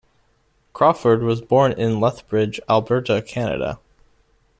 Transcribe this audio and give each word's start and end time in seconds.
Crawford 0.73 1.21
was 1.21 1.41
born 1.41 1.73
in 1.73 1.99
Lethbridge, 1.99 2.59
Alberta, 2.67 3.21
Canada. 3.21 3.77